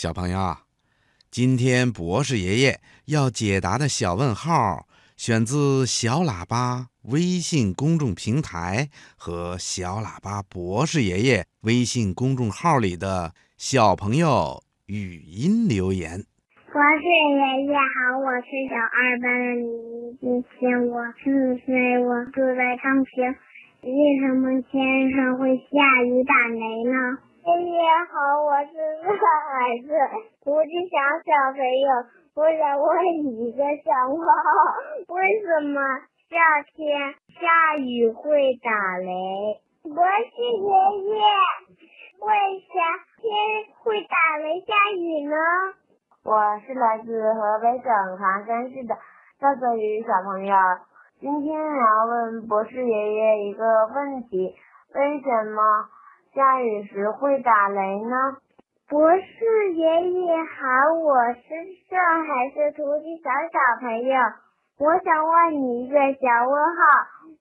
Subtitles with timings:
[0.00, 0.56] 小朋友，
[1.28, 4.86] 今天博士爷爷要解答的小问号，
[5.16, 16.22] 选自小喇叭微信公众平台和小喇叭博士爷爷微信公众号里的小朋友语音留言。
[16.70, 19.66] 博士爷爷好，我是小二班的李
[20.20, 23.34] 今天我四岁，我住在昌平。
[23.82, 23.90] 为
[24.20, 27.18] 什么天上会下雨打雷呢？
[27.48, 27.80] 爷爷
[28.12, 29.88] 好，我是四孩子，
[30.44, 31.88] 图吉祥小朋友，
[32.36, 34.20] 我想问你一个笑话：
[35.08, 35.80] 为什么
[36.28, 39.62] 夏天下雨会打雷？
[39.82, 40.68] 博士爷
[41.08, 41.16] 爷，
[42.20, 42.28] 为
[42.68, 42.76] 啥
[43.16, 43.32] 天
[43.82, 45.36] 会打雷下雨呢？
[46.24, 48.94] 我是来自河北省唐山市的
[49.40, 50.54] 赵泽宇小朋友，
[51.18, 54.54] 今天我要问博士爷爷一个问题：
[54.94, 55.62] 为什么？
[56.34, 58.36] 下雨时会打雷呢？
[58.88, 61.42] 不是爷爷喊，我是
[61.90, 64.14] 上海市图吉祥小朋友，
[64.78, 66.80] 我想问你一个小问号：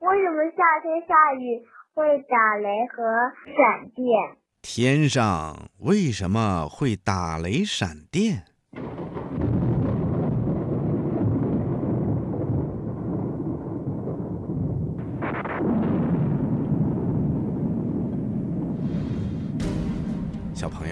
[0.00, 1.62] 为什么夏天下雨
[1.94, 4.36] 会打雷和闪电？
[4.62, 8.44] 天上为什么会打雷闪电？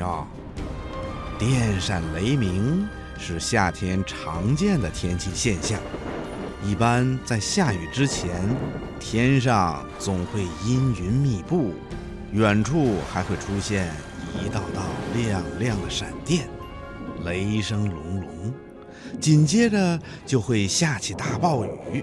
[0.00, 0.26] 友，
[1.38, 5.78] 电闪雷鸣是夏天常见的天气现象。
[6.64, 8.30] 一般在下雨之前，
[8.98, 11.74] 天上总会阴云密布，
[12.32, 13.92] 远处还会出现
[14.42, 14.82] 一道道
[15.14, 16.48] 亮亮的闪电，
[17.26, 18.54] 雷声隆隆，
[19.20, 22.02] 紧接着就会下起大暴雨。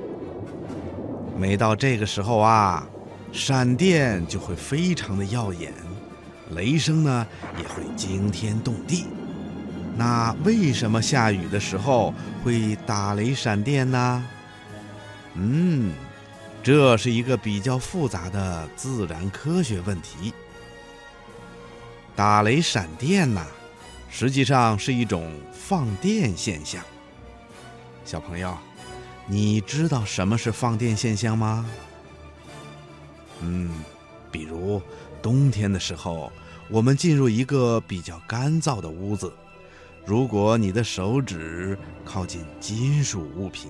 [1.35, 2.87] 每到这个时候啊，
[3.31, 5.73] 闪电就会非常的耀眼。
[6.51, 9.05] 雷声呢也会惊天动地。
[9.95, 14.23] 那为什么下雨的时候会打雷闪电呢？
[15.33, 15.93] 嗯，
[16.61, 20.33] 这是一个比较复杂的自然科学问题。
[22.15, 23.45] 打雷闪电呐，
[24.09, 26.83] 实际上是一种放电现象。
[28.05, 28.57] 小朋友，
[29.25, 31.65] 你知道什么是放电现象吗？
[33.41, 33.83] 嗯，
[34.31, 34.81] 比如。
[35.27, 36.31] 冬天的时候，
[36.69, 39.29] 我们进入一个比较干燥的屋子。
[40.05, 43.69] 如果你的手指靠近金属物品，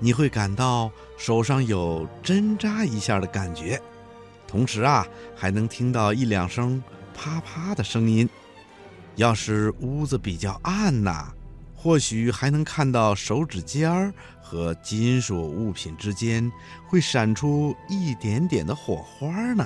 [0.00, 3.80] 你会感到手上有针扎一下的感觉，
[4.48, 6.82] 同时啊，还能听到一两声
[7.14, 8.28] 啪啪的声音。
[9.14, 11.32] 要是屋子比较暗呐，
[11.76, 16.50] 或许还能看到手指尖儿和金属物品之间
[16.88, 19.64] 会闪出一点点的火花呢。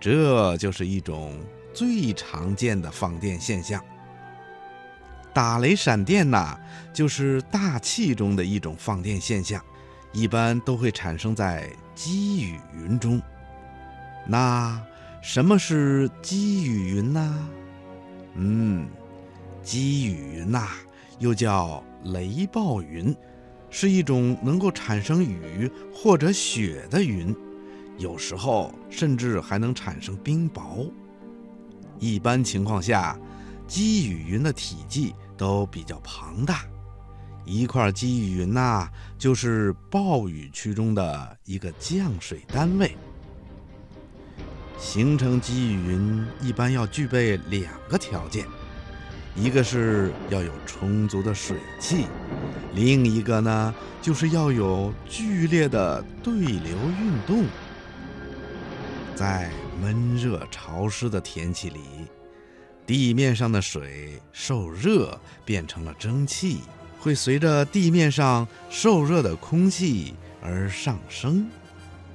[0.00, 1.38] 这就是一种
[1.72, 3.82] 最常见的放电现象。
[5.32, 6.58] 打雷闪电呐，
[6.94, 9.62] 就是大气中的一种放电现象，
[10.12, 13.20] 一般都会产生在积雨云中。
[14.26, 14.80] 那
[15.20, 17.48] 什么是积雨云呢？
[18.34, 18.88] 嗯，
[19.62, 20.68] 积雨云呐，
[21.18, 23.14] 又叫雷暴云，
[23.68, 27.34] 是一种能够产生雨或者雪的云。
[27.98, 30.90] 有时候甚至还能产生冰雹。
[31.98, 33.18] 一般情况下，
[33.66, 36.64] 积雨云的体积都比较庞大，
[37.44, 42.94] 一块积雨云呐，就是暴雨区中的一个降水单位。
[44.78, 48.46] 形成积雨云一般要具备两个条件，
[49.34, 52.04] 一个是要有充足的水汽，
[52.74, 57.46] 另一个呢就是要有剧烈的对流运动。
[59.16, 59.50] 在
[59.80, 61.80] 闷热潮湿的天气里，
[62.86, 66.60] 地面上的水受热变成了蒸汽，
[67.00, 71.48] 会随着地面上受热的空气而上升，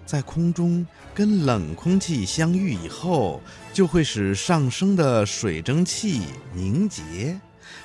[0.06, 3.42] 在空中跟冷空气相遇以后，
[3.74, 6.22] 就会使上升的水蒸气
[6.54, 7.36] 凝结，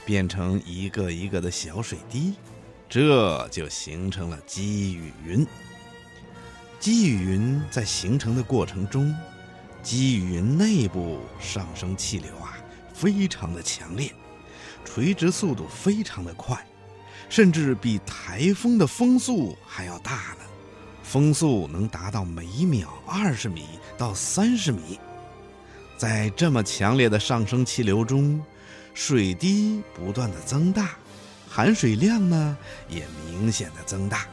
[0.05, 2.35] 变成一个一个的小水滴，
[2.87, 5.47] 这就形成了积雨云。
[6.87, 9.13] 积雨云在形成的过程中，
[9.83, 12.57] 积雨云内部上升气流啊，
[12.95, 14.15] 非常的强烈，
[14.85, 16.65] 垂直速度非常的快，
[17.29, 20.45] 甚至比台风的风速还要大呢。
[21.03, 23.65] 风速能达到每秒二十米
[23.99, 25.01] 到三十米。
[25.99, 28.41] 在这么强烈的上升气流中，
[28.95, 30.91] 水滴不断的增大，
[31.49, 32.57] 含水量呢
[32.89, 34.29] 也明显的增大。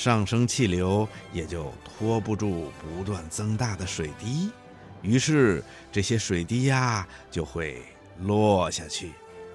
[0.00, 4.50] 上升气流也就拖不住不断增大的水滴，
[5.02, 5.62] 于是
[5.92, 7.82] 这些水滴呀就会
[8.20, 9.12] 落下去，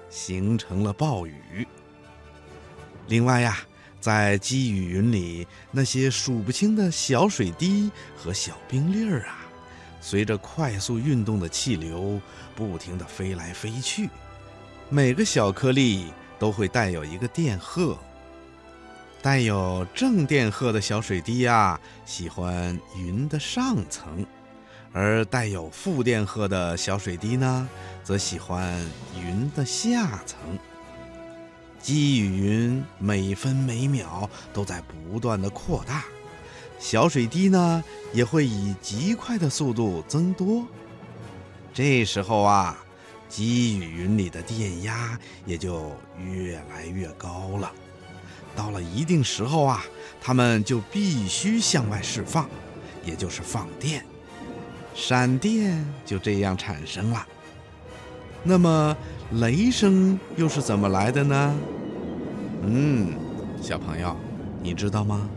[0.08, 1.66] 形成了暴雨。
[3.08, 3.58] 另外呀，
[4.00, 9.44] 在积雨云里，那些数不清的小水滴和小冰粒儿啊，
[10.00, 12.20] 随着快速运动的气流，
[12.54, 14.08] 不停地飞来飞去。
[14.90, 16.06] 每个小颗粒
[16.38, 17.98] 都会带有一个电荷。
[19.26, 24.24] 带有正电荷的小水滴呀，喜欢云的上层；
[24.92, 27.68] 而带有负电荷的小水滴呢，
[28.04, 28.80] 则喜欢
[29.20, 30.38] 云的下层。
[31.80, 36.04] 积雨云每分每秒都在不断的扩大，
[36.78, 37.82] 小水滴呢
[38.12, 40.64] 也会以极快的速度增多。
[41.74, 42.78] 这时候啊，
[43.28, 47.72] 积雨云里的电压也就越来越高了。
[48.56, 49.84] 到了一定时候啊，
[50.20, 52.48] 它们就必须向外释放，
[53.04, 54.04] 也就是放电，
[54.94, 57.24] 闪电就这样产生了。
[58.42, 58.96] 那么，
[59.32, 61.54] 雷声又是怎么来的呢？
[62.62, 63.12] 嗯，
[63.60, 64.16] 小朋友，
[64.62, 65.28] 你知道吗？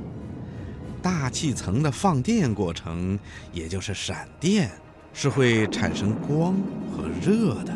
[1.01, 3.17] 大气层的放电过程，
[3.51, 4.69] 也就是闪电，
[5.13, 6.55] 是会产生光
[6.91, 7.75] 和热的。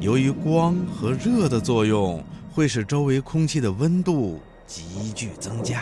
[0.00, 5.80] 由于光和热的作用，会使周围空气的温度急剧增加，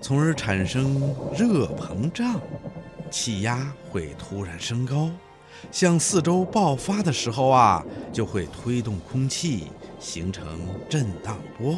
[0.00, 2.40] 从而产生热膨胀，
[3.10, 5.10] 气压会突然升高，
[5.70, 9.68] 向四周爆发的时候啊，就会推动空气
[10.00, 10.44] 形成
[10.88, 11.76] 震荡波。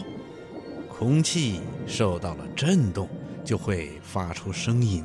[0.88, 3.08] 空气受到了震动，
[3.44, 5.04] 就会发出声音。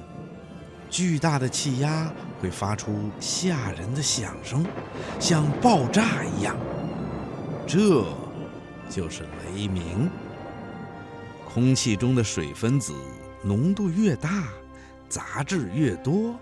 [0.90, 4.64] 巨大的气压会发出吓人的响声，
[5.20, 6.56] 像爆炸一样。
[7.66, 8.06] 这，
[8.90, 9.24] 就是
[9.56, 10.10] 雷鸣。
[11.54, 12.94] 空气中的水分子
[13.44, 14.48] 浓度越大，
[15.10, 16.34] 杂质越多，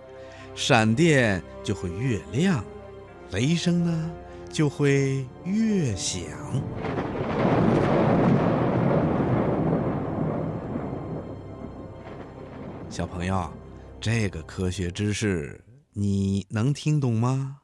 [0.53, 2.63] 闪电就会越亮，
[3.31, 4.11] 雷声呢
[4.51, 6.21] 就会越响。
[12.87, 13.49] 小朋友，
[13.99, 15.59] 这个科学知识
[15.93, 17.58] 你能听懂吗？